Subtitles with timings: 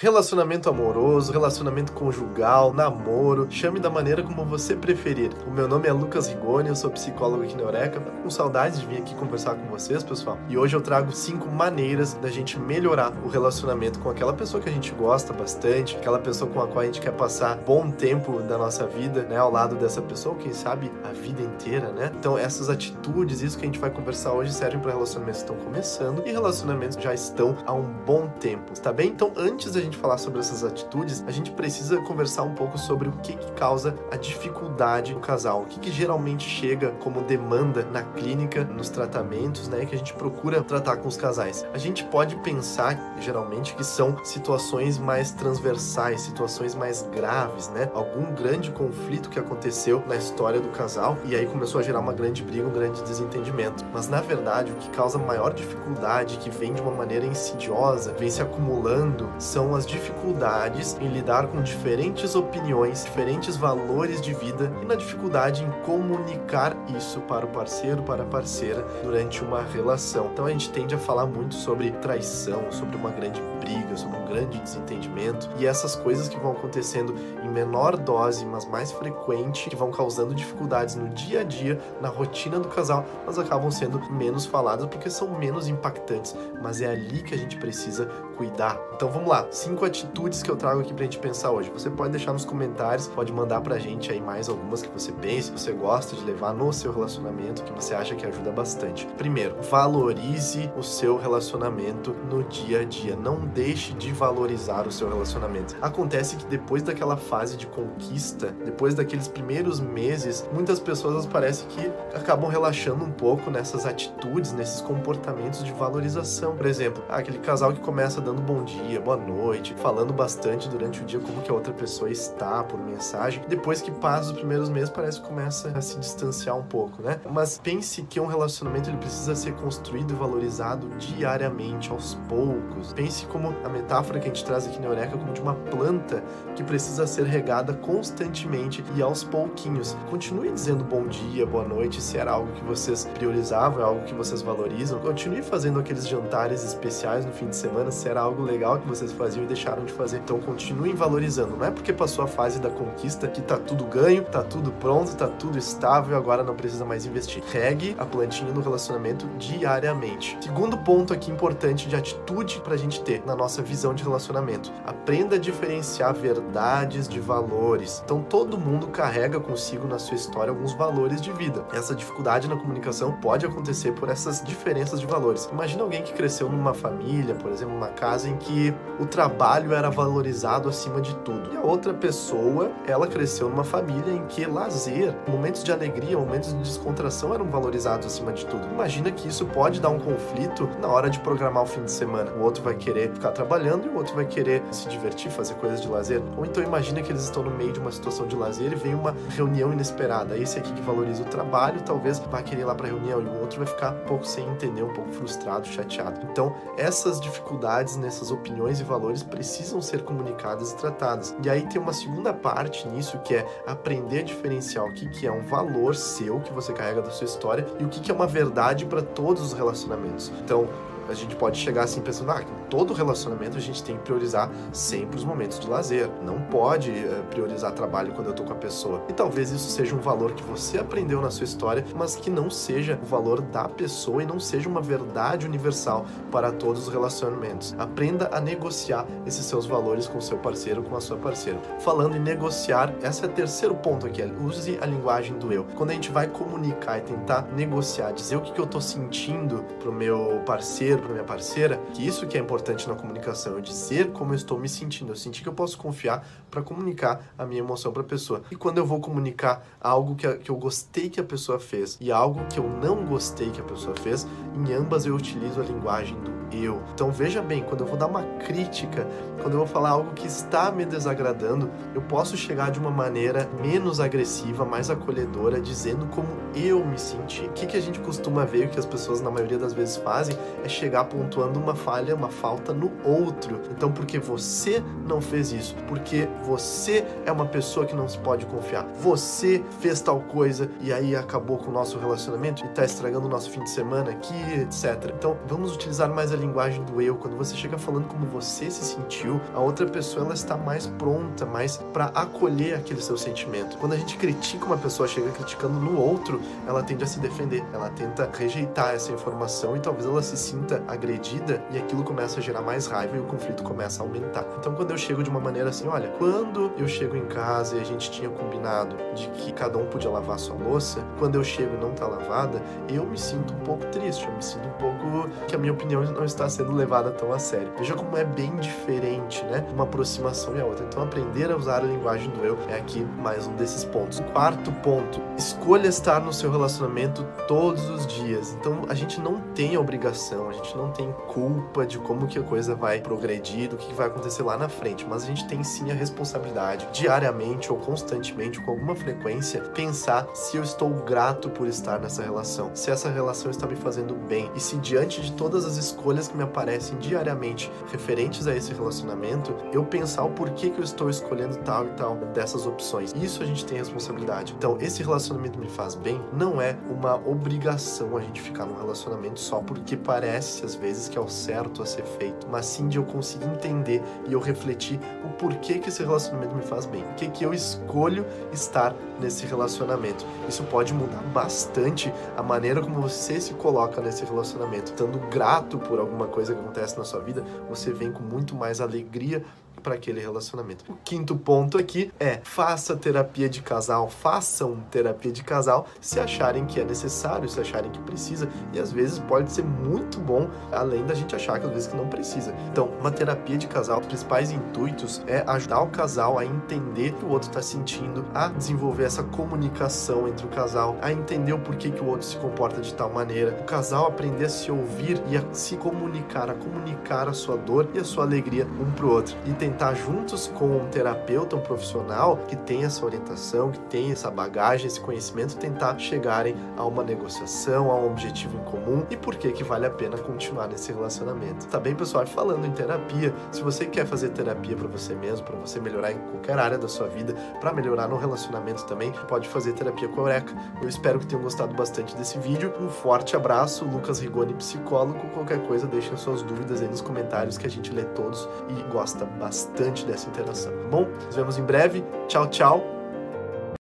[0.00, 5.32] Relacionamento amoroso, relacionamento conjugal, namoro, chame da maneira como você preferir.
[5.44, 8.00] O meu nome é Lucas Rigoni, eu sou psicólogo aqui na Eureka.
[8.00, 10.38] Com saudades de vir aqui conversar com vocês, pessoal.
[10.48, 14.68] E hoje eu trago cinco maneiras da gente melhorar o relacionamento com aquela pessoa que
[14.68, 18.38] a gente gosta bastante, aquela pessoa com a qual a gente quer passar bom tempo
[18.42, 22.12] da nossa vida, né, ao lado dessa pessoa, quem sabe a vida inteira, né?
[22.16, 25.64] Então essas atitudes, isso que a gente vai conversar hoje servem para relacionamentos que estão
[25.66, 29.08] começando e relacionamentos já estão há um bom tempo, tá bem?
[29.08, 33.12] Então antes da falar sobre essas atitudes, a gente precisa conversar um pouco sobre o
[33.12, 38.02] que, que causa a dificuldade no casal, o que, que geralmente chega como demanda na
[38.02, 41.66] clínica, nos tratamentos, né, que a gente procura tratar com os casais.
[41.72, 47.90] A gente pode pensar, geralmente, que são situações mais transversais, situações mais graves, né?
[47.94, 52.12] Algum grande conflito que aconteceu na história do casal e aí começou a gerar uma
[52.12, 53.84] grande briga, um grande desentendimento.
[53.92, 58.30] Mas na verdade, o que causa maior dificuldade, que vem de uma maneira insidiosa, vem
[58.30, 64.84] se acumulando, são as dificuldades em lidar com diferentes opiniões, diferentes valores de vida e
[64.84, 70.30] na dificuldade em comunicar isso para o parceiro, para a parceira durante uma relação.
[70.32, 74.26] Então a gente tende a falar muito sobre traição, sobre uma grande briga, sobre um
[74.26, 79.76] grande desentendimento e essas coisas que vão acontecendo em menor dose, mas mais frequente, que
[79.76, 84.46] vão causando dificuldades no dia a dia, na rotina do casal, mas acabam sendo menos
[84.46, 86.34] faladas porque são menos impactantes.
[86.62, 88.06] Mas é ali que a gente precisa
[88.36, 88.78] cuidar.
[88.94, 91.70] Então vamos lá, cinco atitudes que eu trago aqui pra gente pensar hoje.
[91.70, 95.52] Você pode deixar nos comentários, pode mandar pra gente aí mais algumas que você pense,
[95.52, 99.06] que você gosta de levar no seu relacionamento, que você acha que ajuda bastante.
[99.18, 103.14] Primeiro, valorize o seu relacionamento no dia a dia.
[103.14, 105.76] Não deixe de valorizar o seu relacionamento.
[105.82, 111.92] Acontece que depois daquela fase de conquista, depois daqueles primeiros meses, muitas pessoas parece que
[112.14, 116.56] acabam relaxando um pouco nessas atitudes, nesses comportamentos de valorização.
[116.56, 121.04] Por exemplo, aquele casal que começa dando bom dia, boa noite, falando bastante durante o
[121.04, 123.42] dia como que a outra pessoa está por mensagem.
[123.48, 127.20] Depois que passa os primeiros meses, parece que começa a se distanciar um pouco, né?
[127.30, 132.92] Mas pense que um relacionamento ele precisa ser construído e valorizado diariamente, aos poucos.
[132.92, 136.22] Pense como a metáfora que a gente traz aqui na Eureka como de uma planta
[136.54, 139.96] que precisa ser regada constantemente e aos pouquinhos.
[140.10, 144.14] Continue dizendo bom dia, boa noite, se era algo que vocês priorizavam, é algo que
[144.14, 144.98] vocês valorizam.
[145.00, 149.12] Continue fazendo aqueles jantares especiais no fim de semana, se era algo legal que vocês
[149.12, 150.18] faziam deixaram de fazer.
[150.18, 151.56] Então continuem valorizando.
[151.56, 155.16] Não é porque passou a fase da conquista que tá tudo ganho, tá tudo pronto,
[155.16, 157.42] tá tudo estável, agora não precisa mais investir.
[157.50, 160.38] Regue a plantinha no relacionamento diariamente.
[160.40, 164.70] Segundo ponto aqui importante de atitude pra gente ter na nossa visão de relacionamento.
[164.84, 168.02] Aprenda a diferenciar verdades de valores.
[168.04, 171.64] Então todo mundo carrega consigo na sua história alguns valores de vida.
[171.72, 175.48] Essa dificuldade na comunicação pode acontecer por essas diferenças de valores.
[175.50, 179.37] Imagina alguém que cresceu numa família, por exemplo, numa casa em que o trabalho
[179.74, 181.52] era valorizado acima de tudo.
[181.52, 186.52] E a outra pessoa, ela cresceu numa família em que lazer, momentos de alegria, momentos
[186.52, 188.66] de descontração eram valorizados acima de tudo.
[188.72, 192.32] Imagina que isso pode dar um conflito na hora de programar o fim de semana.
[192.32, 195.80] O outro vai querer ficar trabalhando e o outro vai querer se divertir, fazer coisas
[195.80, 196.20] de lazer.
[196.36, 198.94] Ou então imagina que eles estão no meio de uma situação de lazer e vem
[198.94, 200.36] uma reunião inesperada.
[200.36, 203.40] Esse aqui que valoriza o trabalho, talvez vai querer ir lá para reunião e o
[203.40, 206.20] outro vai ficar um pouco sem entender, um pouco frustrado, chateado.
[206.30, 211.34] Então, essas dificuldades nessas opiniões e valores precisam ser comunicadas e tratadas.
[211.42, 215.26] E aí tem uma segunda parte nisso que é aprender a diferenciar o que, que
[215.26, 218.14] é um valor seu que você carrega da sua história e o que, que é
[218.14, 220.32] uma verdade para todos os relacionamentos.
[220.42, 220.68] Então,
[221.08, 225.16] a gente pode chegar assim pensando, ah, todo relacionamento a gente tem que priorizar sempre
[225.16, 226.08] os momentos de lazer.
[226.22, 229.02] Não pode uh, priorizar trabalho quando eu tô com a pessoa.
[229.08, 232.50] E talvez isso seja um valor que você aprendeu na sua história, mas que não
[232.50, 237.74] seja o valor da pessoa e não seja uma verdade universal para todos os relacionamentos.
[237.78, 241.58] Aprenda a negociar esses seus valores com o seu parceiro, com a sua parceira.
[241.80, 245.64] Falando em negociar, esse é o terceiro ponto aqui, use a linguagem do eu.
[245.76, 249.64] Quando a gente vai comunicar e tentar negociar, dizer o que, que eu tô sentindo
[249.80, 254.10] pro meu parceiro, para minha parceira, que isso que é importante na comunicação, eu dizer
[254.12, 257.60] como eu estou me sentindo, eu sentir que eu posso confiar para comunicar a minha
[257.60, 258.42] emoção para a pessoa.
[258.50, 262.10] E quando eu vou comunicar algo que, que eu gostei que a pessoa fez e
[262.10, 266.16] algo que eu não gostei que a pessoa fez, em ambas eu utilizo a linguagem
[266.20, 266.82] do eu.
[266.94, 269.06] Então veja bem, quando eu vou dar uma crítica,
[269.42, 273.48] quando eu vou falar algo que está me desagradando, eu posso chegar de uma maneira
[273.62, 277.42] menos agressiva, mais acolhedora, dizendo como eu me senti.
[277.44, 279.96] O que, que a gente costuma ver, o que as pessoas na maioria das vezes
[279.96, 283.60] fazem, é chegar pontuando uma falha, uma falta no outro.
[283.70, 288.46] Então, porque você não fez isso, porque você é uma pessoa que não se pode
[288.46, 293.26] confiar, você fez tal coisa e aí acabou com o nosso relacionamento e está estragando
[293.26, 295.12] o nosso fim de semana aqui, etc.
[295.16, 298.84] Então, vamos utilizar mais a linguagem do eu, quando você chega falando como você se
[298.84, 303.76] sentiu, a outra pessoa ela está mais pronta, mais para acolher aquele seu sentimento.
[303.78, 307.64] Quando a gente critica uma pessoa, chega criticando no outro, ela tende a se defender,
[307.72, 312.42] ela tenta rejeitar essa informação e talvez ela se sinta agredida e aquilo começa a
[312.42, 314.44] gerar mais raiva e o conflito começa a aumentar.
[314.58, 317.80] Então, quando eu chego de uma maneira assim, olha, quando eu chego em casa e
[317.80, 321.74] a gente tinha combinado de que cada um podia lavar sua louça, quando eu chego
[321.74, 325.28] e não tá lavada, eu me sinto um pouco triste, eu me sinto um pouco
[325.46, 327.72] que a minha opinião não está sendo levada tão a sério.
[327.78, 329.66] Veja como é bem diferente, né?
[329.72, 330.84] Uma aproximação e a outra.
[330.84, 334.20] Então, aprender a usar a linguagem do eu é aqui mais um desses pontos.
[334.32, 338.52] Quarto ponto: escolha estar no seu relacionamento todos os dias.
[338.52, 342.42] Então, a gente não tem obrigação, a gente não tem culpa de como que a
[342.42, 345.90] coisa vai progredir, do que vai acontecer lá na frente, mas a gente tem sim
[345.90, 351.98] a responsabilidade, diariamente ou constantemente, com alguma frequência, pensar se eu estou grato por estar
[351.98, 355.76] nessa relação, se essa relação está me fazendo bem e se diante de todas as
[355.76, 360.84] escolhas que me aparecem diariamente referentes a esse relacionamento, eu pensar o porquê que eu
[360.84, 363.14] estou escolhendo tal e tal dessas opções.
[363.14, 364.54] Isso a gente tem responsabilidade.
[364.56, 369.40] Então, esse relacionamento me faz bem não é uma obrigação a gente ficar num relacionamento
[369.40, 372.96] só porque parece às vezes que é o certo a ser feito, mas sim de
[372.96, 377.14] eu conseguir entender e eu refletir o porquê que esse relacionamento me faz bem, o
[377.14, 380.24] que que eu escolho estar nesse relacionamento.
[380.48, 384.92] Isso pode mudar bastante a maneira como você se coloca nesse relacionamento.
[384.92, 388.80] Estando grato por alguma coisa que acontece na sua vida, você vem com muito mais
[388.80, 389.44] alegria
[389.88, 390.84] para aquele relacionamento.
[390.86, 396.66] O quinto ponto aqui é faça terapia de casal, façam terapia de casal se acharem
[396.66, 401.06] que é necessário, se acharem que precisa e às vezes pode ser muito bom, além
[401.06, 402.54] da gente achar que às vezes que não precisa.
[402.70, 407.14] Então, uma terapia de casal, os principais intuitos é ajudar o casal a entender o
[407.14, 411.58] que o outro está sentindo, a desenvolver essa comunicação entre o casal, a entender o
[411.58, 415.18] porquê que o outro se comporta de tal maneira, o casal aprender a se ouvir
[415.30, 419.10] e a se comunicar, a comunicar a sua dor e a sua alegria um pro
[419.10, 424.10] outro e tentar juntos com um terapeuta, um profissional que tem essa orientação, que tem
[424.10, 429.16] essa bagagem, esse conhecimento, tentar chegarem a uma negociação, a um objetivo em comum e
[429.16, 431.66] por que que vale a pena continuar nesse relacionamento.
[431.68, 432.26] Tá bem, pessoal?
[432.26, 436.18] Falando em terapia, se você quer fazer terapia para você mesmo, para você melhorar em
[436.18, 440.24] qualquer área da sua vida, para melhorar no relacionamento também, pode fazer terapia com a
[440.24, 440.52] Eureka.
[440.82, 442.74] Eu espero que tenham gostado bastante desse vídeo.
[442.80, 445.20] Um forte abraço, Lucas Rigoni, psicólogo.
[445.28, 449.24] Qualquer coisa, deixem suas dúvidas aí nos comentários que a gente lê todos e gosta
[449.24, 451.06] bastante bastante dessa interação, tá bom?
[451.26, 452.04] Nos vemos em breve.
[452.28, 452.97] Tchau, tchau.